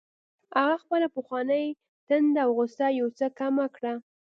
[0.57, 1.65] هغه خپله پخوانۍ
[2.07, 3.93] تنده او غوسه یو څه کمه کړه